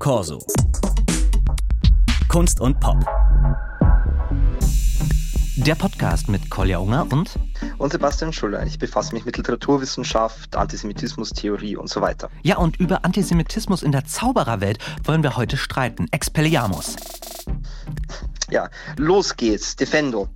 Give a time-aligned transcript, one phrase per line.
[0.00, 0.42] Corso.
[2.26, 2.96] Kunst und Pop.
[5.56, 7.38] Der Podcast mit Kolja Unger und
[7.76, 8.64] und Sebastian Schuller.
[8.64, 12.30] Ich befasse mich mit Literaturwissenschaft, Antisemitismustheorie und so weiter.
[12.42, 16.06] Ja, und über Antisemitismus in der Zaubererwelt wollen wir heute streiten.
[16.12, 16.96] Expelliarmus.
[18.48, 19.76] Ja, los geht's.
[19.76, 20.30] Defendo.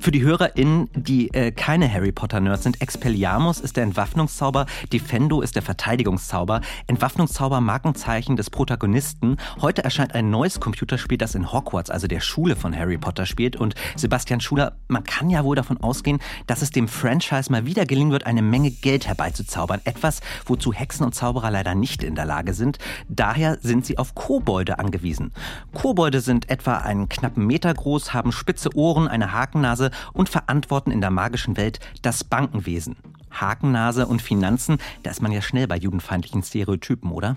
[0.00, 5.56] Für die HörerInnen, die äh, keine Harry Potter-Nerds sind, Expelliarmus ist der Entwaffnungszauber, Defendo ist
[5.56, 6.60] der Verteidigungszauber.
[6.86, 9.38] Entwaffnungszauber Markenzeichen des Protagonisten.
[9.60, 13.56] Heute erscheint ein neues Computerspiel, das in Hogwarts, also der Schule von Harry Potter, spielt.
[13.56, 17.84] Und Sebastian Schuler, man kann ja wohl davon ausgehen, dass es dem Franchise mal wieder
[17.84, 19.80] gelingen wird, eine Menge Geld herbeizuzaubern.
[19.84, 22.78] Etwas, wozu Hexen und Zauberer leider nicht in der Lage sind.
[23.08, 25.32] Daher sind sie auf Kobolde angewiesen.
[25.74, 31.00] Kobolde sind etwa einen knappen Meter groß, haben spitze Ohren, eine Hakennase und verantworten in
[31.00, 32.96] der magischen Welt das Bankenwesen.
[33.30, 37.36] Hakennase und Finanzen, da ist man ja schnell bei judenfeindlichen Stereotypen, oder?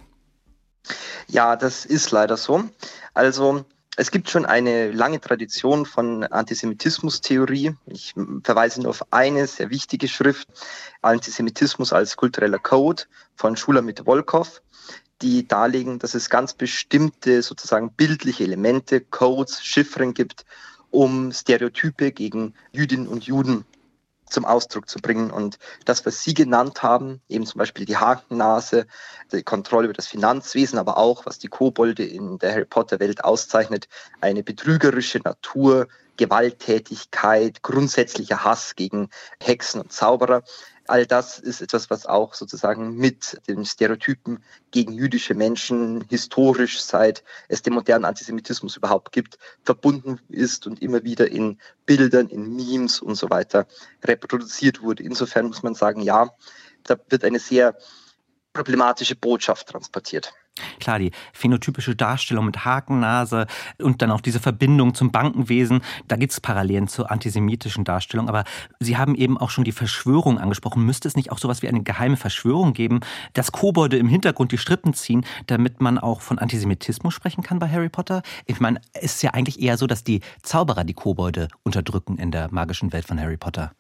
[1.28, 2.64] Ja, das ist leider so.
[3.14, 3.66] Also
[3.98, 7.76] es gibt schon eine lange Tradition von Antisemitismustheorie.
[7.88, 10.48] Ich verweise nur auf eine sehr wichtige Schrift,
[11.02, 13.04] Antisemitismus als kultureller Code
[13.36, 14.62] von Schulamit Wolkow,
[15.22, 20.46] die darlegen, dass es ganz bestimmte sozusagen bildliche Elemente, Codes, Chiffren gibt,
[20.92, 23.66] um Stereotype gegen Jüdinnen und Juden
[24.32, 25.30] zum Ausdruck zu bringen.
[25.30, 28.88] Und das, was Sie genannt haben, eben zum Beispiel die Hakennase,
[29.32, 33.88] die Kontrolle über das Finanzwesen, aber auch, was die Kobolde in der Harry Potter-Welt auszeichnet,
[34.22, 35.88] eine betrügerische Natur,
[36.22, 39.10] Gewalttätigkeit, grundsätzlicher Hass gegen
[39.42, 40.44] Hexen und Zauberer.
[40.86, 47.24] All das ist etwas, was auch sozusagen mit den Stereotypen gegen jüdische Menschen historisch, seit
[47.48, 53.00] es den modernen Antisemitismus überhaupt gibt, verbunden ist und immer wieder in Bildern, in Memes
[53.00, 53.66] und so weiter
[54.04, 55.02] reproduziert wurde.
[55.02, 56.30] Insofern muss man sagen, ja,
[56.84, 57.76] da wird eine sehr
[58.54, 60.34] problematische Botschaft transportiert.
[60.80, 63.48] Klar, die phänotypische Darstellung mit Hakennase
[63.80, 68.28] und dann auch diese Verbindung zum Bankenwesen, da gibt es Parallelen zur antisemitischen Darstellung.
[68.28, 68.44] Aber
[68.80, 70.86] Sie haben eben auch schon die Verschwörung angesprochen.
[70.86, 73.00] Müsste es nicht auch sowas wie eine geheime Verschwörung geben,
[73.34, 77.70] dass Kobolde im Hintergrund die Strippen ziehen, damit man auch von Antisemitismus sprechen kann bei
[77.70, 78.22] Harry Potter?
[78.46, 82.32] Ich meine, es ist ja eigentlich eher so, dass die Zauberer die Kobolde unterdrücken in
[82.32, 83.72] der magischen Welt von Harry Potter.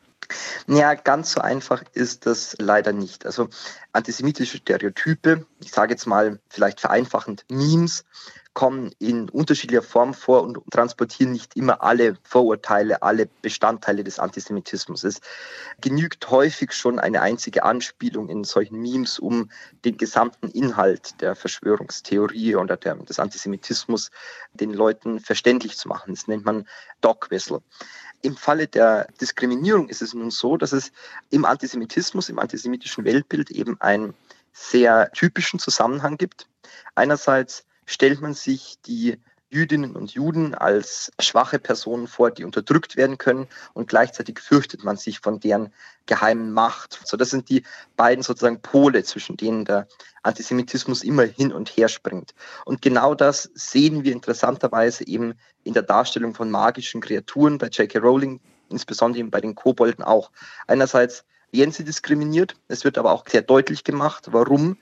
[0.68, 3.26] Ja, ganz so einfach ist das leider nicht.
[3.26, 3.50] Also
[3.92, 8.06] antisemitische Stereotype, ich sage jetzt mal vielleicht vereinfachend Memes,
[8.54, 15.06] kommen in unterschiedlicher Form vor und transportieren nicht immer alle Vorurteile, alle Bestandteile des Antisemitismus.
[15.06, 15.22] Es
[15.80, 19.50] genügt häufig schon eine einzige Anspielung in solchen Memes, um
[19.86, 24.12] den gesamten Inhalt der Verschwörungstheorie oder der, des Antisemitismus
[24.54, 26.14] den Leuten verständlich zu machen.
[26.14, 26.68] Das nennt man
[27.00, 27.62] Dog Whistle.
[28.22, 30.92] Im Falle der Diskriminierung ist es nun so, dass es
[31.30, 34.14] im Antisemitismus, im antisemitischen Weltbild eben einen
[34.54, 36.48] sehr typischen Zusammenhang gibt.
[36.96, 39.18] Einerseits stellt man sich die
[39.52, 44.98] Jüdinnen und Juden als schwache Personen vor, die unterdrückt werden können und gleichzeitig fürchtet man
[44.98, 45.74] sich von deren
[46.06, 47.02] geheimen Macht.
[47.04, 47.64] So, das sind die
[47.98, 49.88] beiden sozusagen Pole, zwischen denen der
[50.24, 52.34] Antisemitismus immer hin und her springt.
[52.66, 58.00] Und genau das sehen wir interessanterweise eben in der Darstellung von magischen Kreaturen bei J.K.
[58.00, 58.40] Rowling,
[58.70, 60.32] insbesondere eben bei den Kobolden auch.
[60.68, 64.78] Einerseits werden sie diskriminiert, es wird aber auch sehr deutlich gemacht, warum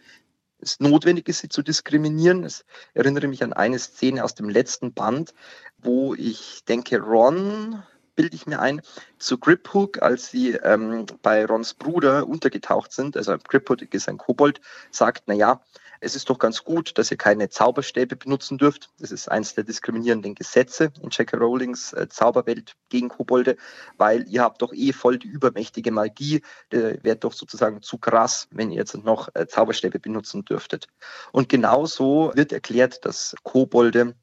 [0.62, 2.46] es notwendig ist, sie zu diskriminieren.
[2.46, 5.34] Ich erinnere mich an eine Szene aus dem letzten Band,
[5.78, 7.84] wo ich denke, Ron,
[8.16, 8.82] bilde ich mir ein,
[9.18, 14.60] zu Griphook, als sie ähm, bei Rons Bruder untergetaucht sind, also Griphook ist ein Kobold,
[14.92, 15.62] sagt, na ja,
[16.02, 18.90] es ist doch ganz gut, dass ihr keine Zauberstäbe benutzen dürft.
[19.00, 21.38] Das ist eines der diskriminierenden Gesetze in J.K.
[21.38, 23.58] Rowlings äh, Zauberwelt gegen Kobolde,
[23.98, 26.42] weil ihr habt doch eh voll die übermächtige Magie.
[26.72, 30.88] Der wäre doch sozusagen zu krass, wenn ihr jetzt noch äh, Zauberstäbe benutzen dürftet.
[31.32, 34.16] Und genauso wird erklärt, dass Kobolde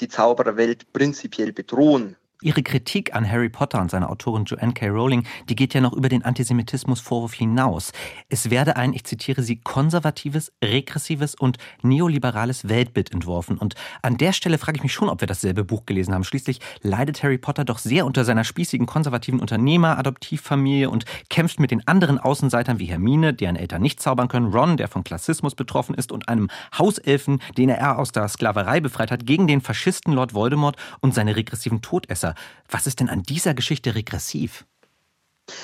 [0.00, 4.88] die Zaubererwelt prinzipiell bedrohen, Ihre Kritik an Harry Potter und seiner Autorin Joanne K.
[4.88, 7.92] Rowling, die geht ja noch über den Antisemitismusvorwurf hinaus.
[8.30, 13.58] Es werde ein, ich zitiere sie, konservatives, regressives und neoliberales Weltbild entworfen.
[13.58, 16.24] Und an der Stelle frage ich mich schon, ob wir dasselbe Buch gelesen haben.
[16.24, 21.86] Schließlich leidet Harry Potter doch sehr unter seiner spießigen konservativen Unternehmer-Adoptivfamilie und kämpft mit den
[21.86, 26.10] anderen Außenseitern wie Hermine, deren Eltern nicht zaubern können, Ron, der von Klassismus betroffen ist,
[26.10, 26.48] und einem
[26.78, 31.36] Hauselfen, den er aus der Sklaverei befreit hat, gegen den Faschisten Lord Voldemort und seine
[31.36, 32.29] regressiven Todesser.
[32.68, 34.64] Was ist denn an dieser Geschichte regressiv?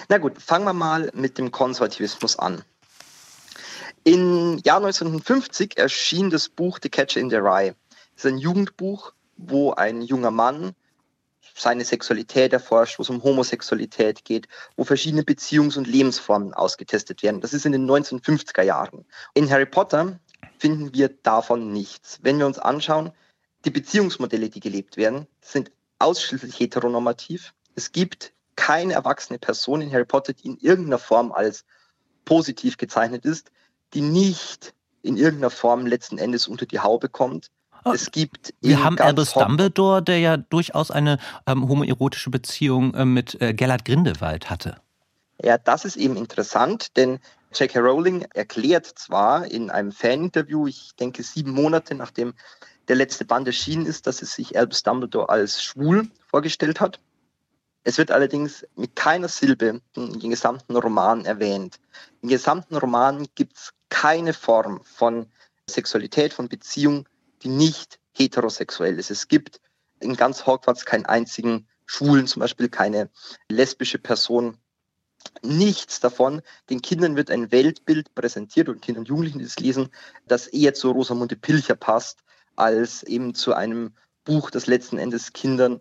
[0.08, 2.62] Na gut, fangen wir mal mit dem Konservativismus an.
[4.04, 7.74] Im Jahr 1950 erschien das Buch The Catcher in the Rye.
[8.14, 10.74] Das ist ein Jugendbuch, wo ein junger Mann
[11.54, 14.46] seine Sexualität erforscht, wo es um Homosexualität geht,
[14.76, 17.40] wo verschiedene Beziehungs- und Lebensformen ausgetestet werden.
[17.40, 19.06] Das ist in den 1950er Jahren.
[19.34, 20.20] In Harry Potter
[20.58, 22.18] finden wir davon nichts.
[22.22, 23.10] Wenn wir uns anschauen,
[23.64, 27.54] die Beziehungsmodelle, die gelebt werden, sind ausschließlich heteronormativ.
[27.74, 31.64] Es gibt keine erwachsene Person in Harry Potter, die in irgendeiner Form als
[32.24, 33.50] positiv gezeichnet ist,
[33.94, 37.50] die nicht in irgendeiner Form letzten Endes unter die Haube kommt.
[37.84, 43.04] Oh, es gibt Wir haben Albus Dumbledore, der ja durchaus eine ähm, homoerotische Beziehung äh,
[43.04, 44.80] mit äh, Gellert Grindewald hatte.
[45.42, 47.20] Ja, das ist eben interessant, denn
[47.54, 47.78] J.K.
[47.78, 52.34] Rowling erklärt zwar in einem Fan-Interview, ich denke sieben Monate nachdem
[52.88, 57.00] der letzte Band erschienen ist, dass es sich Albus Dumbledore als schwul vorgestellt hat.
[57.84, 61.78] Es wird allerdings mit keiner Silbe den gesamten Roman erwähnt.
[62.20, 65.26] Im gesamten Roman gibt es keine Form von
[65.70, 67.08] Sexualität, von Beziehung,
[67.42, 69.10] die nicht heterosexuell ist.
[69.10, 69.60] Es gibt
[70.00, 73.10] in ganz Hogwarts keinen einzigen Schwulen, zum Beispiel keine
[73.48, 74.58] lesbische Person.
[75.42, 76.42] Nichts davon.
[76.70, 79.88] Den Kindern wird ein Weltbild präsentiert und Kindern und Jugendlichen, die das lesen,
[80.26, 82.24] das eher zu Rosamunde Pilcher passt,
[82.56, 83.92] als eben zu einem
[84.24, 85.80] Buch, das letzten Endes Kindern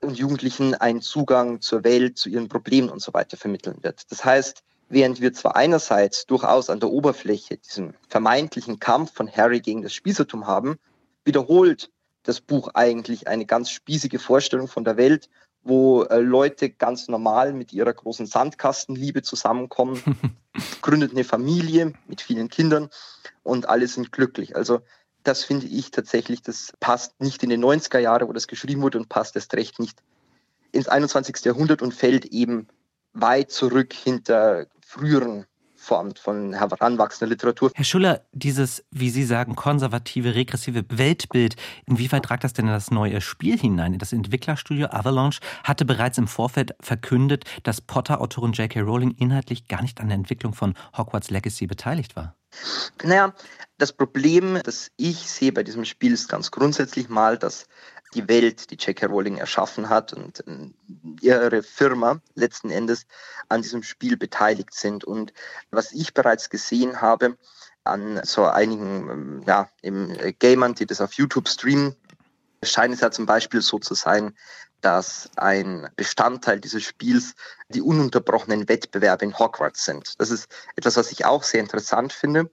[0.00, 4.10] und Jugendlichen einen Zugang zur Welt, zu ihren Problemen und so weiter vermitteln wird.
[4.10, 9.60] Das heißt, während wir zwar einerseits durchaus an der Oberfläche diesen vermeintlichen Kampf von Harry
[9.60, 10.78] gegen das Spießertum haben,
[11.24, 11.90] wiederholt
[12.24, 15.28] das Buch eigentlich eine ganz spießige Vorstellung von der Welt,
[15.64, 20.02] wo äh, Leute ganz normal mit ihrer großen Sandkastenliebe zusammenkommen,
[20.82, 22.90] gründet eine Familie mit vielen Kindern
[23.42, 24.56] und alle sind glücklich.
[24.56, 24.80] Also
[25.22, 28.98] das finde ich tatsächlich, das passt nicht in die 90er Jahre, wo das geschrieben wurde
[28.98, 30.02] und passt erst recht nicht
[30.72, 31.44] ins 21.
[31.44, 32.68] Jahrhundert und fällt eben
[33.12, 35.46] weit zurück hinter früheren
[35.82, 37.72] Formen von heranwachsender Literatur.
[37.74, 41.56] Herr Schuller, dieses, wie Sie sagen, konservative, regressive Weltbild,
[41.86, 43.98] inwieweit tragt das denn in das neue Spiel hinein?
[43.98, 48.80] Das Entwicklerstudio Avalanche hatte bereits im Vorfeld verkündet, dass Potter-Autorin J.K.
[48.80, 52.36] Rowling inhaltlich gar nicht an der Entwicklung von Hogwarts Legacy beteiligt war.
[53.02, 53.34] Naja,
[53.78, 57.66] das Problem, das ich sehe bei diesem Spiel, ist ganz grundsätzlich mal, dass
[58.14, 59.06] die Welt, die J.K.
[59.06, 60.70] Rowling erschaffen hat und äh,
[61.20, 63.06] ihre Firma letzten Endes
[63.48, 65.04] an diesem Spiel beteiligt sind.
[65.04, 65.32] Und
[65.70, 67.36] was ich bereits gesehen habe
[67.84, 71.96] an so einigen ähm, ja, im äh, Gamern, die das auf YouTube streamen,
[72.62, 74.36] scheint es ja zum Beispiel so zu sein,
[74.80, 77.34] dass ein Bestandteil dieses Spiels
[77.68, 80.20] die ununterbrochenen Wettbewerbe in Hogwarts sind.
[80.20, 82.50] Das ist etwas, was ich auch sehr interessant finde.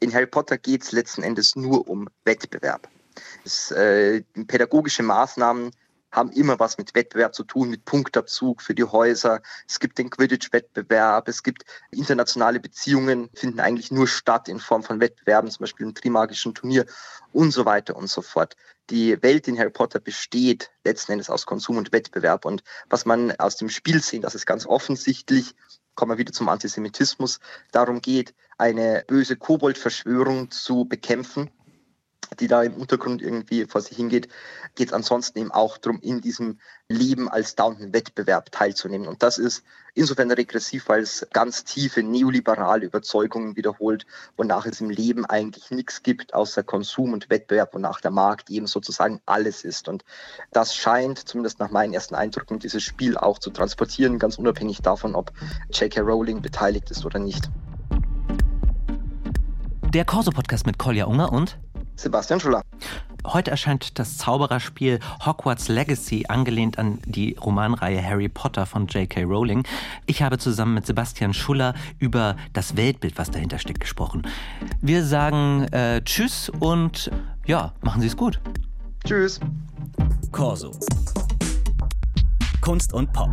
[0.00, 2.88] In Harry Potter geht es letzten Endes nur um Wettbewerb.
[3.44, 5.70] Es, äh, pädagogische Maßnahmen
[6.14, 9.42] haben immer was mit Wettbewerb zu tun, mit Punktabzug für die Häuser.
[9.68, 15.00] Es gibt den Quidditch-Wettbewerb, es gibt internationale Beziehungen, finden eigentlich nur statt in Form von
[15.00, 16.86] Wettbewerben, zum Beispiel im Trimagischen Turnier
[17.32, 18.56] und so weiter und so fort.
[18.90, 22.44] Die Welt in Harry Potter besteht letzten Endes aus Konsum und Wettbewerb.
[22.44, 25.54] Und was man aus dem Spiel sehen, das ist ganz offensichtlich,
[25.94, 27.40] kommen wir wieder zum Antisemitismus,
[27.72, 31.50] darum geht, eine böse Kobold-Verschwörung zu bekämpfen
[32.40, 34.28] die da im Untergrund irgendwie vor sich hingeht,
[34.74, 36.58] geht es ansonsten eben auch darum, in diesem
[36.88, 39.08] Leben als dauernden Wettbewerb teilzunehmen.
[39.08, 39.64] Und das ist
[39.94, 46.02] insofern regressiv, weil es ganz tiefe neoliberale Überzeugungen wiederholt, wonach es im Leben eigentlich nichts
[46.02, 49.88] gibt außer Konsum und Wettbewerb, wonach der Markt eben sozusagen alles ist.
[49.88, 50.04] Und
[50.52, 55.14] das scheint, zumindest nach meinen ersten Eindrücken, dieses Spiel auch zu transportieren, ganz unabhängig davon,
[55.14, 55.32] ob
[55.72, 56.00] J.K.
[56.00, 57.50] Rowling beteiligt ist oder nicht.
[59.94, 61.56] Der Corso-Podcast mit Kolja Unger und
[61.96, 62.62] Sebastian Schuller.
[63.26, 69.22] Heute erscheint das Zaubererspiel Hogwarts Legacy, angelehnt an die Romanreihe Harry Potter von J.K.
[69.22, 69.64] Rowling.
[70.04, 74.22] Ich habe zusammen mit Sebastian Schuller über das Weltbild, was dahinter steckt, gesprochen.
[74.82, 77.10] Wir sagen äh, Tschüss und
[77.46, 78.40] ja, machen Sie es gut.
[79.04, 79.40] Tschüss.
[80.30, 80.72] Corso.
[82.60, 83.30] Kunst und Pop.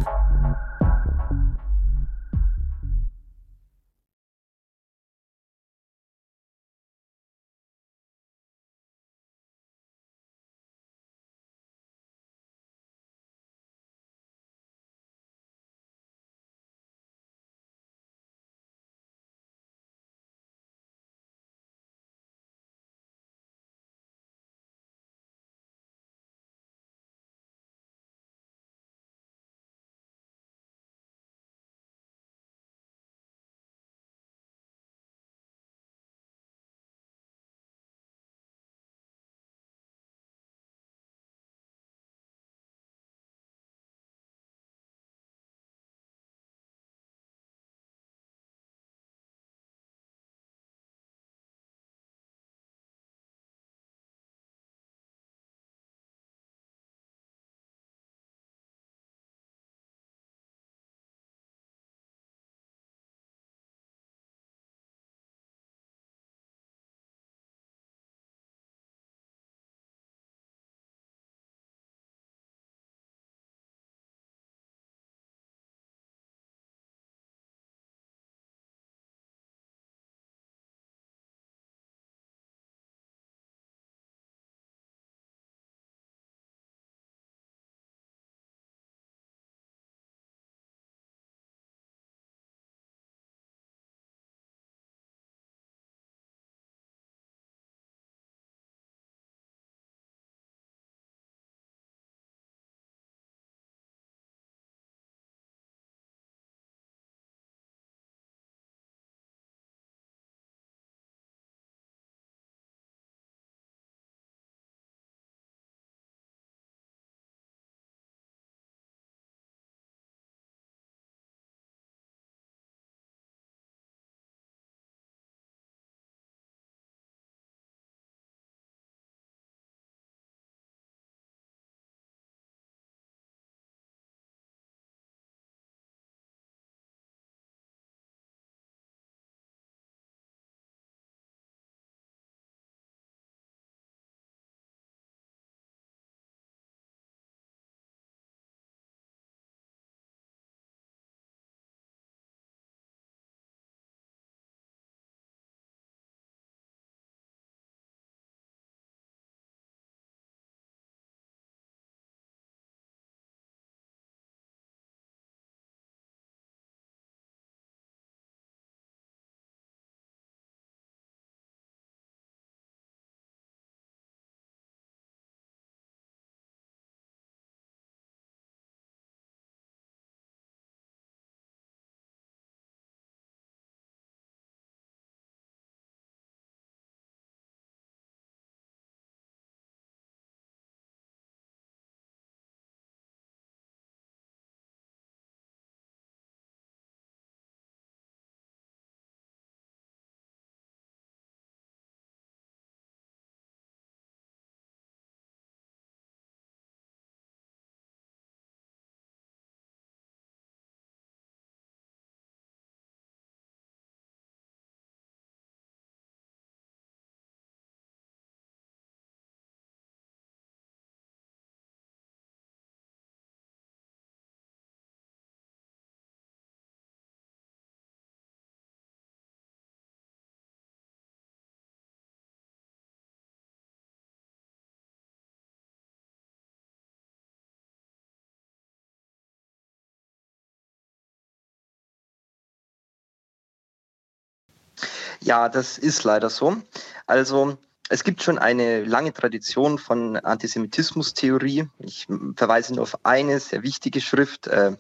[245.24, 246.58] Ja, das ist leider so.
[247.06, 247.58] Also
[247.90, 251.68] es gibt schon eine lange Tradition von Antisemitismustheorie.
[251.80, 254.78] Ich verweise nur auf eine sehr wichtige Schrift, äh,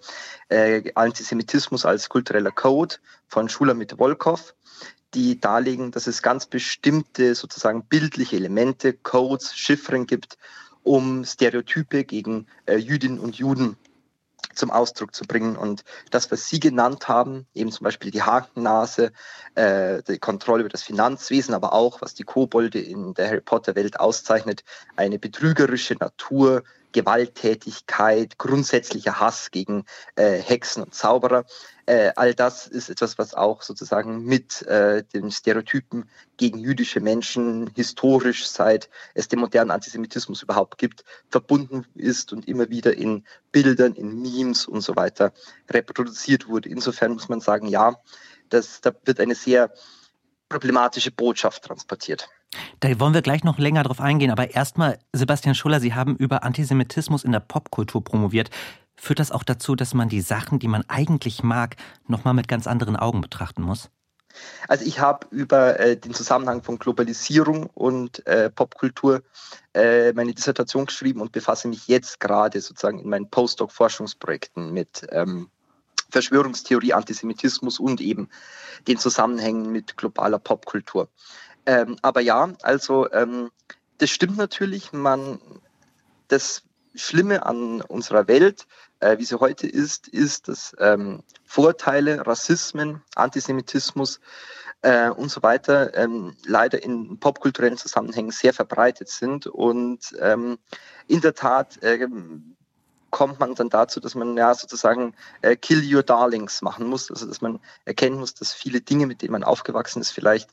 [0.49, 2.95] äh, Antisemitismus als kultureller Code
[3.27, 4.55] von Schulamit Wolkow,
[5.13, 10.37] die darlegen, dass es ganz bestimmte sozusagen bildliche Elemente, Codes, Chiffren gibt,
[10.83, 13.77] um Stereotype gegen äh, Jüdinnen und Juden
[14.53, 15.55] zum Ausdruck zu bringen.
[15.55, 19.11] Und das, was Sie genannt haben, eben zum Beispiel die Hakennase,
[19.55, 23.99] äh, die Kontrolle über das Finanzwesen, aber auch, was die Kobolde in der Harry Potter-Welt
[23.99, 24.63] auszeichnet,
[24.95, 31.45] eine betrügerische Natur, Gewalttätigkeit, grundsätzlicher Hass gegen äh, Hexen und Zauberer.
[31.85, 37.71] Äh, all das ist etwas, was auch sozusagen mit äh, den Stereotypen gegen jüdische Menschen
[37.75, 43.93] historisch, seit es den modernen Antisemitismus überhaupt gibt, verbunden ist und immer wieder in Bildern,
[43.93, 45.33] in Memes und so weiter
[45.69, 46.69] reproduziert wurde.
[46.69, 47.95] Insofern muss man sagen, ja,
[48.49, 49.73] das, da wird eine sehr
[50.49, 52.29] problematische Botschaft transportiert.
[52.79, 56.43] Da wollen wir gleich noch länger drauf eingehen, aber erstmal, Sebastian Schuller, Sie haben über
[56.43, 58.49] Antisemitismus in der Popkultur promoviert.
[58.95, 61.75] Führt das auch dazu, dass man die Sachen, die man eigentlich mag,
[62.07, 63.89] nochmal mit ganz anderen Augen betrachten muss?
[64.67, 69.23] Also ich habe über äh, den Zusammenhang von Globalisierung und äh, Popkultur
[69.73, 75.49] äh, meine Dissertation geschrieben und befasse mich jetzt gerade sozusagen in meinen Postdoc-Forschungsprojekten mit ähm,
[76.11, 78.29] Verschwörungstheorie, Antisemitismus und eben
[78.87, 81.09] den Zusammenhängen mit globaler Popkultur.
[81.65, 83.51] Ähm, aber ja, also ähm,
[83.97, 84.93] das stimmt natürlich.
[84.93, 85.39] Man,
[86.27, 86.63] das
[86.95, 88.67] Schlimme an unserer Welt,
[88.99, 94.19] äh, wie sie heute ist, ist, dass ähm, Vorteile, Rassismen, Antisemitismus
[94.81, 99.47] äh, und so weiter ähm, leider in popkulturellen Zusammenhängen sehr verbreitet sind.
[99.47, 100.57] Und ähm,
[101.07, 102.07] in der Tat äh,
[103.11, 107.27] kommt man dann dazu, dass man ja sozusagen äh, Kill Your Darlings machen muss, also
[107.27, 110.49] dass man erkennen muss, dass viele Dinge, mit denen man aufgewachsen ist, vielleicht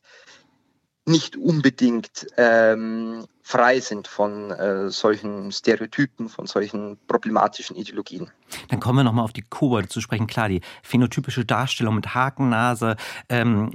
[1.09, 8.31] nicht unbedingt ähm, frei sind von äh, solchen Stereotypen, von solchen problematischen Ideologien.
[8.69, 10.26] Dann kommen wir nochmal auf die Kobolde zu sprechen.
[10.26, 12.97] Klar, die phänotypische Darstellung mit Hakennase
[13.31, 13.71] ähm,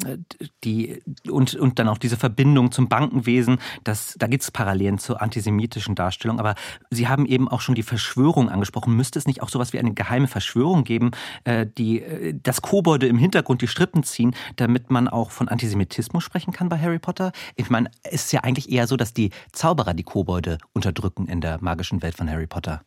[0.64, 5.24] die, und, und dann auch diese Verbindung zum Bankenwesen, das, da gibt es Parallelen zur
[5.24, 6.40] antisemitischen Darstellung.
[6.40, 6.54] Aber
[6.92, 8.96] Sie haben eben auch schon die Verschwörung angesprochen.
[8.96, 11.12] Müsste es nicht auch sowas wie eine geheime Verschwörung geben,
[11.46, 16.24] äh, die äh, das Kobolde im Hintergrund die Strippen ziehen, damit man auch von Antisemitismus
[16.24, 17.32] sprechen kann bei Harry Potter?
[17.56, 19.32] Ich meine, es ist ja eigentlich eher so, dass die
[19.64, 22.84] Zauberer die Kobolde unterdrücken in der magischen Welt von Harry Potter.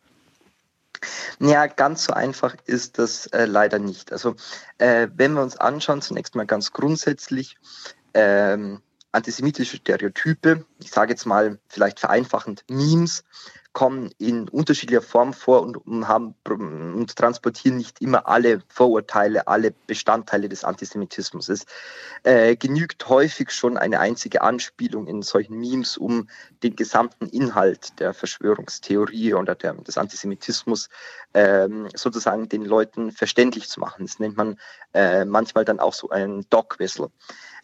[1.40, 4.12] Ja, ganz so einfach ist das äh, leider nicht.
[4.12, 4.34] Also
[4.76, 7.56] äh, wenn wir uns anschauen, zunächst mal ganz grundsätzlich,
[8.12, 13.24] ähm, antisemitische Stereotype, ich sage jetzt mal vielleicht vereinfachend Memes,
[13.76, 20.48] kommen in unterschiedlicher Form vor und, haben, und transportieren nicht immer alle Vorurteile, alle Bestandteile
[20.48, 21.50] des Antisemitismus.
[21.50, 21.66] Es
[22.22, 26.26] äh, genügt häufig schon eine einzige Anspielung in solchen Memes, um
[26.62, 30.88] den gesamten Inhalt der Verschwörungstheorie oder der, des Antisemitismus
[31.34, 34.06] ähm, sozusagen den Leuten verständlich zu machen.
[34.06, 34.58] Das nennt man
[34.94, 37.10] äh, manchmal dann auch so ein Dog-Whistle.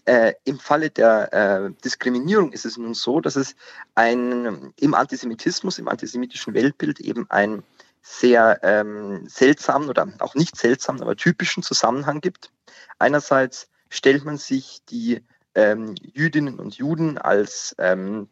[0.04, 3.54] Äh, Im Falle der äh, Diskriminierung ist es nun so, dass es
[3.94, 7.62] ein, im Antisemitismus, im antisemitischen Weltbild eben ein
[8.02, 12.50] sehr ähm, seltsamen oder auch nicht seltsamen, aber typischen Zusammenhang gibt.
[12.98, 15.22] Einerseits stellt man sich die
[15.54, 18.28] ähm, Jüdinnen und Juden als ähm,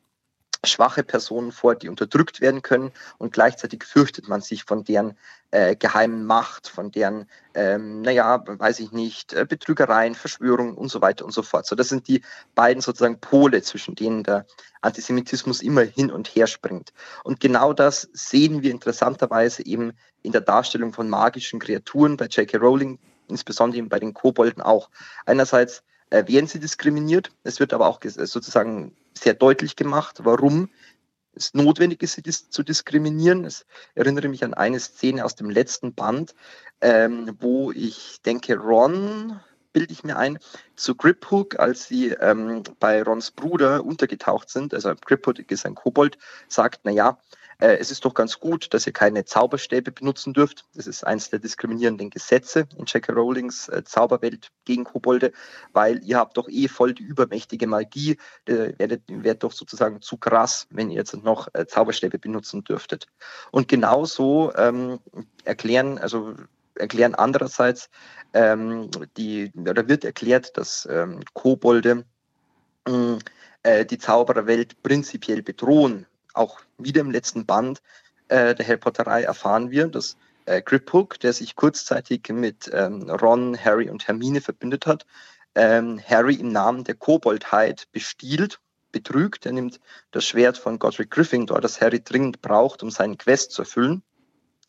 [0.64, 5.16] schwache Personen vor, die unterdrückt werden können und gleichzeitig fürchtet man sich von deren
[5.52, 11.00] äh, geheimen Macht, von deren, ähm, naja, weiß ich nicht, äh, Betrügereien, Verschwörungen und so
[11.00, 11.66] weiter und so fort.
[11.66, 12.22] So, das sind die
[12.54, 14.46] beiden sozusagen Pole, zwischen denen der
[14.80, 16.92] Antisemitismus immer hin und her springt.
[17.24, 22.58] Und genau das sehen wir interessanterweise eben in der Darstellung von magischen Kreaturen bei J.K.
[22.58, 22.98] Rowling,
[23.28, 24.90] insbesondere eben bei den Kobolden auch.
[25.26, 27.30] Einerseits äh, werden sie diskriminiert.
[27.44, 30.70] Es wird aber auch sozusagen sehr deutlich gemacht, warum
[31.34, 33.46] es notwendig ist, sie zu diskriminieren.
[33.46, 33.64] Ich
[33.94, 36.34] erinnere mich an eine Szene aus dem letzten Band,
[36.80, 39.40] ähm, wo ich denke, Ron,
[39.72, 40.38] bilde ich mir ein,
[40.74, 46.18] zu Griphook, als sie ähm, bei Rons Bruder untergetaucht sind, also Griphook ist ein Kobold,
[46.48, 47.18] sagt, naja,
[47.60, 50.64] äh, es ist doch ganz gut, dass ihr keine Zauberstäbe benutzen dürft.
[50.74, 53.12] Das ist eines der diskriminierenden Gesetze in J.K.
[53.12, 55.32] Rowlings äh, Zauberwelt gegen Kobolde,
[55.72, 58.18] weil ihr habt doch eh voll die übermächtige Magie.
[58.46, 63.06] Äh, werdet, werdet doch sozusagen zu krass, wenn ihr jetzt noch äh, Zauberstäbe benutzen dürftet.
[63.50, 64.98] Und genauso ähm,
[65.44, 66.34] erklären, also
[66.74, 67.90] erklären andererseits,
[68.32, 72.04] ähm, die, oder wird erklärt, dass ähm, Kobolde
[72.88, 73.18] mh,
[73.62, 77.82] äh, die Zaubererwelt prinzipiell bedrohen auch wieder im letzten Band
[78.28, 80.16] äh, der Harry Potterei erfahren wir, dass
[80.46, 85.06] äh, Griphook, der sich kurzzeitig mit ähm, Ron, Harry und Hermine verbündet hat,
[85.54, 88.60] ähm, Harry im Namen der Koboldheit bestiehlt,
[88.92, 89.46] betrügt.
[89.46, 89.80] Er nimmt
[90.12, 94.02] das Schwert von Godric Gryffindor, das Harry dringend braucht, um seinen Quest zu erfüllen,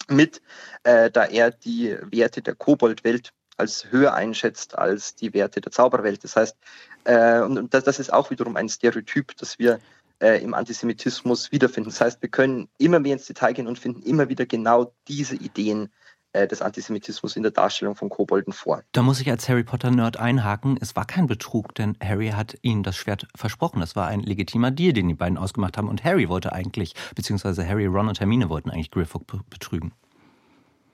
[0.09, 0.41] mit,
[0.83, 6.23] äh, da er die Werte der Koboldwelt als höher einschätzt als die Werte der Zauberwelt.
[6.23, 6.57] Das heißt,
[7.03, 9.79] äh, und, und das, das, ist auch wiederum ein Stereotyp, das wir
[10.21, 11.89] äh, im Antisemitismus wiederfinden.
[11.89, 15.35] Das heißt, wir können immer mehr ins Detail gehen und finden immer wieder genau diese
[15.35, 15.89] Ideen
[16.33, 18.83] äh, des Antisemitismus in der Darstellung von Kobolden vor.
[18.93, 20.77] Da muss ich als Harry Potter-Nerd einhaken.
[20.79, 23.81] Es war kein Betrug, denn Harry hat ihnen das Schwert versprochen.
[23.81, 25.89] Es war ein legitimer Deal, den die beiden ausgemacht haben.
[25.89, 29.91] Und Harry wollte eigentlich, beziehungsweise Harry, Ron und Hermine wollten eigentlich Griffith betrügen.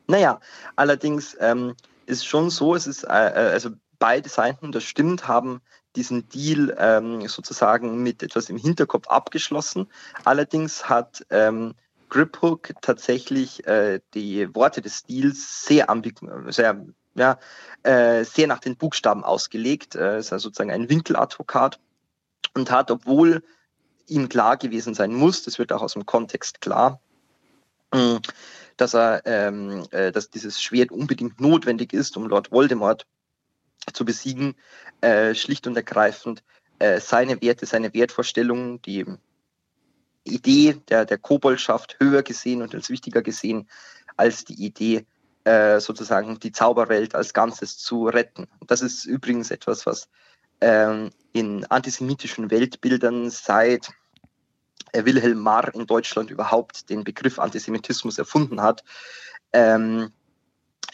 [0.08, 0.40] Naja,
[0.76, 1.76] allerdings ähm,
[2.08, 5.62] ist schon so, es ist, äh, äh, also beide Seiten, das stimmt, haben
[5.98, 9.88] diesen Deal ähm, sozusagen mit etwas im Hinterkopf abgeschlossen.
[10.24, 11.74] Allerdings hat ähm,
[12.10, 15.88] Griphook tatsächlich äh, die Worte des Stils sehr
[16.48, 17.40] sehr, ja,
[17.84, 19.96] äh, sehr nach den Buchstaben ausgelegt.
[19.96, 21.80] Äh, ist also sozusagen ein Winkeladvokat
[22.54, 23.44] und hat, obwohl
[24.08, 27.02] ihm klar gewesen sein muss, das wird auch aus dem Kontext klar,
[27.94, 28.22] mh,
[28.78, 33.06] dass er, ähm, äh, dass dieses Schwert unbedingt notwendig ist, um Lord Voldemort
[33.94, 34.56] zu besiegen,
[35.02, 36.44] äh, schlicht und ergreifend
[36.80, 39.06] äh, seine Werte, seine Wertvorstellungen, die
[40.24, 43.70] Idee der, der Koboldschaft höher gesehen und als wichtiger gesehen
[44.18, 45.06] als die Idee,
[45.44, 48.48] äh, sozusagen die Zauberwelt als Ganzes zu retten.
[48.60, 50.10] Und das ist übrigens etwas, was
[50.60, 53.90] ähm, in antisemitischen Weltbildern seit
[54.92, 58.84] äh, Wilhelm Marr in Deutschland überhaupt den Begriff Antisemitismus erfunden hat,
[59.54, 60.12] ähm,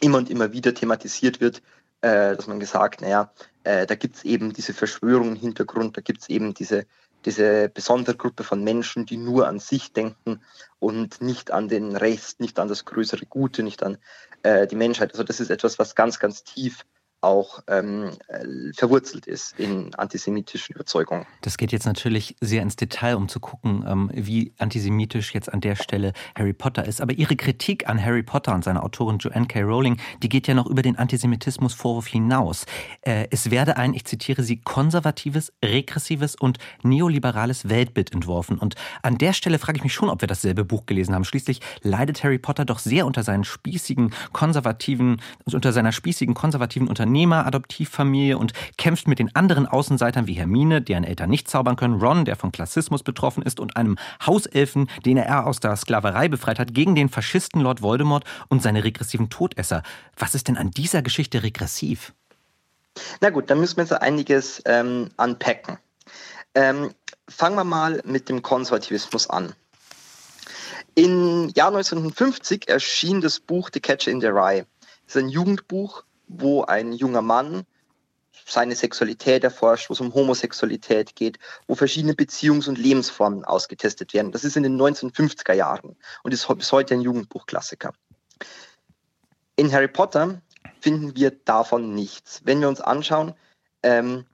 [0.01, 1.61] immer und immer wieder thematisiert wird,
[2.03, 3.31] äh, dass man gesagt, naja,
[3.63, 6.85] äh, da gibt es eben diese Verschwörung im Hintergrund, da gibt es eben diese
[7.25, 10.41] diese besondere Gruppe von Menschen, die nur an sich denken
[10.79, 13.97] und nicht an den Rest, nicht an das größere Gute, nicht an
[14.43, 15.11] äh, die Menschheit.
[15.11, 16.85] Also das ist etwas, was ganz, ganz tief
[17.23, 21.25] auch ähm, äh, verwurzelt ist in antisemitischen Überzeugungen.
[21.41, 25.61] Das geht jetzt natürlich sehr ins Detail, um zu gucken, ähm, wie antisemitisch jetzt an
[25.61, 27.01] der Stelle Harry Potter ist.
[27.01, 29.61] Aber Ihre Kritik an Harry Potter und seiner Autorin Joanne K.
[29.61, 32.65] Rowling, die geht ja noch über den Antisemitismusvorwurf hinaus.
[33.01, 38.57] Äh, es werde ein, ich zitiere Sie, konservatives, regressives und neoliberales Weltbild entworfen.
[38.57, 41.23] Und an der Stelle frage ich mich schon, ob wir dasselbe Buch gelesen haben.
[41.23, 47.12] Schließlich leidet Harry Potter doch sehr unter seinen spießigen, konservativen, unter seiner spießigen, konservativen Unternehmen
[47.13, 52.25] Unternehmer-Adoptivfamilie und kämpft mit den anderen Außenseitern wie Hermine, deren Eltern nicht zaubern können, Ron,
[52.25, 56.73] der von Klassismus betroffen ist, und einem Hauselfen, den er aus der Sklaverei befreit hat,
[56.73, 59.83] gegen den Faschisten Lord Voldemort und seine regressiven Todesser.
[60.17, 62.13] Was ist denn an dieser Geschichte regressiv?
[63.21, 65.77] Na gut, dann müssen wir jetzt einiges ähm, unpacken.
[66.55, 66.91] Ähm,
[67.29, 69.53] fangen wir mal mit dem Konservativismus an.
[70.95, 74.65] Im Jahr 1950 erschien das Buch The Catcher in the Rye.
[75.05, 76.03] Das ist ein Jugendbuch
[76.35, 77.65] wo ein junger Mann
[78.45, 84.31] seine Sexualität erforscht, wo es um Homosexualität geht, wo verschiedene Beziehungs- und Lebensformen ausgetestet werden.
[84.31, 87.93] Das ist in den 1950er Jahren und ist bis heute ein Jugendbuchklassiker.
[89.55, 90.41] In Harry Potter
[90.79, 92.41] finden wir davon nichts.
[92.43, 93.35] Wenn wir uns anschauen,
[93.83, 94.25] ähm,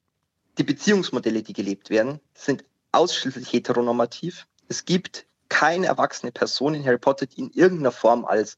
[0.58, 4.48] die Beziehungsmodelle, die gelebt werden, sind ausschließlich heteronormativ.
[4.68, 8.58] Es gibt keine erwachsene Person in Harry Potter, die in irgendeiner Form als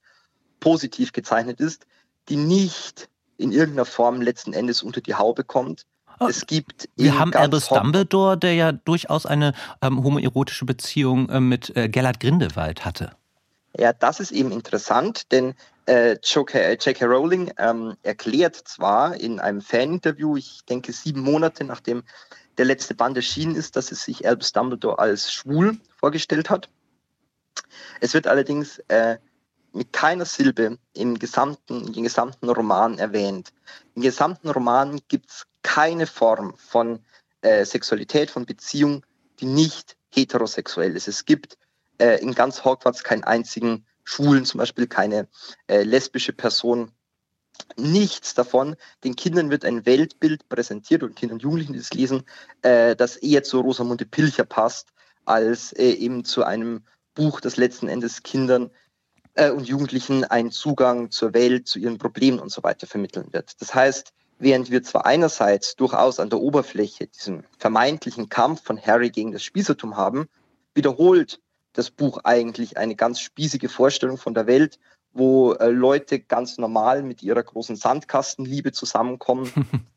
[0.60, 1.88] positiv gezeichnet ist,
[2.30, 5.86] die nicht in irgendeiner Form letzten Endes unter die Haube kommt.
[6.20, 11.40] Oh, es gibt Wir haben Albus Dumbledore, der ja durchaus eine ähm, homoerotische Beziehung äh,
[11.40, 13.16] mit äh, Gellert Grindewald hatte.
[13.78, 15.56] Ja, das ist eben interessant, denn
[15.88, 17.06] äh, J.K.
[17.06, 22.04] Rowling ähm, erklärt zwar in einem Faninterview, ich denke sieben Monate nachdem
[22.58, 26.70] der letzte Band erschienen ist, dass es sich Albus Dumbledore als schwul vorgestellt hat.
[28.02, 29.18] Es wird allerdings äh,
[29.74, 33.54] mit keiner Silbe im gesamten, im gesamten Roman erwähnt.
[33.96, 37.00] Im gesamten Roman gibt es keine Form von
[37.42, 39.06] äh, Sexualität, von Beziehung,
[39.40, 41.08] die nicht heterosexuell ist.
[41.08, 41.58] Es gibt
[42.00, 45.28] äh, in ganz Hogwarts keinen einzigen Schwulen, zum Beispiel keine
[45.68, 46.92] äh, lesbische Person.
[47.78, 48.76] Nichts davon.
[49.04, 52.24] Den Kindern wird ein Weltbild präsentiert und Kindern und Jugendlichen, die das lesen,
[52.64, 54.90] äh, das eher zu Rosamunde Pilcher passt,
[55.26, 58.72] als äh, eben zu einem Buch, das letzten Endes Kindern
[59.36, 63.62] äh, und Jugendlichen einen Zugang zur Welt, zu ihren Problemen und so weiter vermitteln wird.
[63.62, 69.10] Das heißt, während wir zwar einerseits durchaus an der Oberfläche diesen vermeintlichen Kampf von Harry
[69.10, 70.28] gegen das Spießertum haben,
[70.74, 71.40] wiederholt
[71.74, 74.80] das Buch eigentlich eine ganz spießige Vorstellung von der Welt,
[75.14, 79.52] wo äh, Leute ganz normal mit ihrer großen Sandkastenliebe zusammenkommen,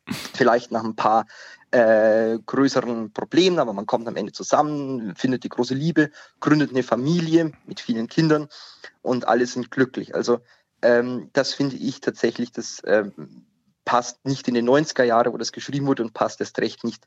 [0.34, 1.26] vielleicht nach ein paar
[1.70, 6.82] äh, größeren Problemen, aber man kommt am Ende zusammen, findet die große Liebe, gründet eine
[6.82, 8.48] Familie mit vielen Kindern
[9.02, 10.14] und alle sind glücklich.
[10.14, 10.40] Also
[10.82, 13.44] ähm, das finde ich tatsächlich das ähm,
[13.84, 17.06] passt nicht in die 90er Jahre, wo das geschrieben wurde und passt erst recht nicht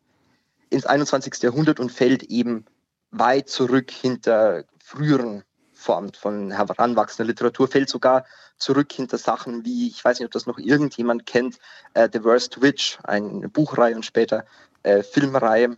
[0.70, 1.41] ins 21.
[1.41, 2.65] Jahrhundert und fällt eben
[3.12, 5.43] weit zurück hinter früheren
[5.88, 8.26] Formen von heranwachsender Literatur, fällt sogar
[8.58, 11.60] zurück hinter Sachen wie, ich weiß nicht, ob das noch irgendjemand kennt,
[11.93, 14.45] äh, The Worst Witch, eine Buchreihe und später
[14.84, 15.78] äh, Filmreihe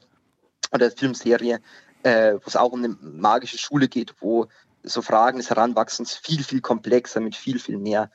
[0.74, 1.60] oder Filmserie,
[2.02, 4.48] äh, wo es auch um eine magische Schule geht, wo
[4.82, 8.10] so Fragen des Heranwachsens viel, viel komplexer mit viel, viel mehr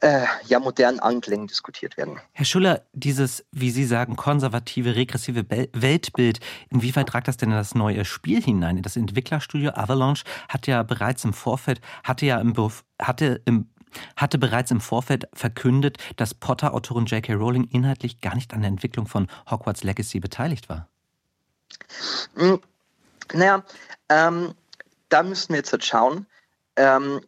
[0.00, 2.20] äh, ja, modernen Anklängen diskutiert werden.
[2.32, 7.56] Herr Schuller, dieses, wie Sie sagen, konservative, regressive Be Weltbild, inwieweit tragt das denn in
[7.56, 8.80] das neue Spiel hinein?
[8.82, 12.54] Das Entwicklerstudio Avalanche hat ja bereits im Vorfeld, hatte ja im,
[13.00, 13.70] hatte im
[14.16, 17.32] hatte bereits im Vorfeld verkündet, dass Potter-Autorin J.K.
[17.32, 20.88] Rowling inhaltlich gar nicht an der Entwicklung von Hogwarts Legacy beteiligt war.
[22.34, 22.60] Hm,
[23.32, 23.64] naja,
[24.10, 24.54] ähm,
[25.08, 26.26] da müssen wir jetzt halt schauen.
[26.76, 27.22] Ähm,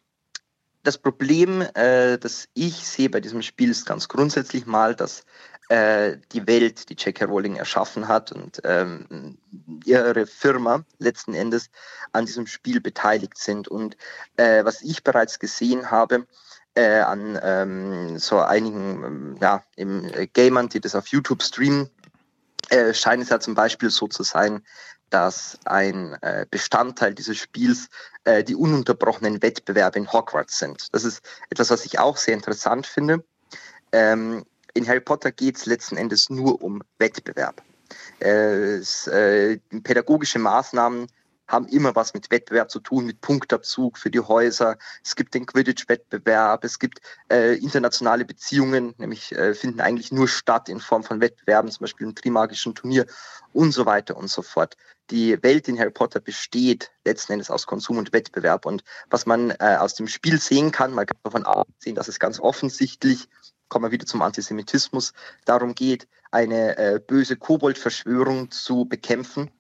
[0.83, 5.25] das Problem, äh, das ich sehe bei diesem Spiel, ist ganz grundsätzlich mal, dass
[5.69, 7.27] äh, die Welt, die J.K.
[7.27, 9.39] Rowling erschaffen hat und ähm,
[9.85, 11.71] ihre Firma letzten Endes
[12.13, 13.69] an diesem Spiel beteiligt sind.
[13.69, 13.97] Und
[14.37, 16.27] äh, was ich bereits gesehen habe,
[16.75, 21.91] äh, an ähm, so einigen ähm, ja, im, äh, Gamern, die das auf YouTube streamen,
[22.71, 24.65] äh, scheint es ja zum Beispiel so zu sein,
[25.11, 27.89] dass ein äh, Bestandteil dieses Spiels
[28.25, 30.89] äh, die ununterbrochenen Wettbewerbe in Hogwarts sind.
[30.93, 31.21] Das ist
[31.51, 33.25] etwas, was ich auch sehr interessant finde.
[33.93, 34.45] Ähm,
[34.75, 37.63] in Harry Potter geht es letzten Endes nur um Wettbewerb.
[38.21, 38.81] Äh,
[39.83, 41.07] pädagogische Maßnahmen
[41.51, 44.79] haben immer was mit Wettbewerb zu tun, mit Punktabzug für die Häuser.
[45.05, 50.69] Es gibt den Quidditch-Wettbewerb, es gibt äh, internationale Beziehungen, nämlich äh, finden eigentlich nur statt
[50.69, 53.07] in Form von Wettbewerben, zum Beispiel im Trimagischen Turnier
[53.53, 54.77] und so weiter und so fort.
[55.11, 58.65] Die Welt in Harry Potter besteht letzten Endes aus Konsum und Wettbewerb.
[58.65, 61.45] Und was man äh, aus dem Spiel sehen kann, man kann davon
[61.79, 63.29] sehen, dass es ganz offensichtlich
[63.69, 65.13] kommen wir wieder zum Antisemitismus,
[65.45, 69.51] darum geht, eine äh, böse Kobold-Verschwörung zu bekämpfen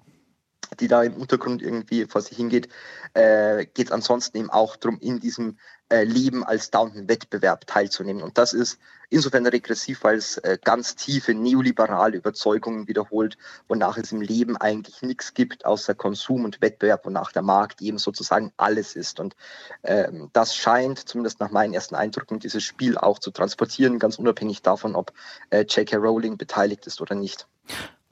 [0.78, 2.68] die da im Untergrund irgendwie vor sich hingeht,
[3.14, 8.22] äh, geht es ansonsten eben auch darum, in diesem äh, Leben als dauernden Wettbewerb teilzunehmen.
[8.22, 14.12] Und das ist insofern regressiv, weil es äh, ganz tiefe neoliberale Überzeugungen wiederholt, wonach es
[14.12, 18.94] im Leben eigentlich nichts gibt außer Konsum und Wettbewerb, wonach der Markt eben sozusagen alles
[18.94, 19.18] ist.
[19.18, 19.34] Und
[19.82, 24.62] ähm, das scheint, zumindest nach meinen ersten Eindrücken, dieses Spiel auch zu transportieren, ganz unabhängig
[24.62, 25.12] davon, ob
[25.50, 25.96] äh, J.K.
[25.96, 27.48] Rowling beteiligt ist oder nicht.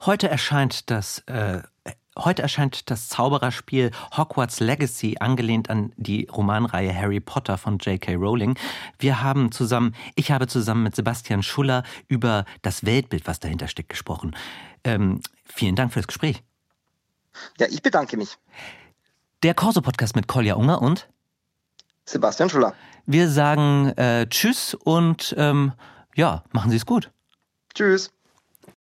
[0.01, 1.61] Heute erscheint das äh,
[2.25, 8.15] Heute erscheint das Zaubererspiel Hogwarts Legacy, angelehnt an die Romanreihe Harry Potter von J.K.
[8.15, 8.57] Rowling.
[8.97, 13.87] Wir haben zusammen, ich habe zusammen mit Sebastian Schuller über das Weltbild, was dahinter steckt,
[13.87, 14.35] gesprochen.
[14.83, 16.43] Ähm, vielen Dank fürs Gespräch.
[17.57, 18.37] Ja, ich bedanke mich.
[19.41, 21.07] Der Corso-Podcast mit Kolja Unger und
[22.03, 22.73] Sebastian Schuller.
[23.05, 25.71] Wir sagen äh, Tschüss und ähm,
[26.15, 27.11] ja, machen Sie es gut.
[27.73, 28.11] Tschüss.